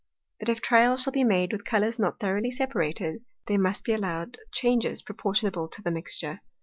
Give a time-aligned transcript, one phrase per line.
[0.39, 4.39] But if trial shall be made with Colours not throughly separated, there must be allowed
[4.51, 6.39] changes proportionable to the mixture.